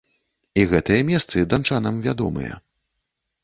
[0.61, 2.61] І гэтыя месцы данчанам вядомыя.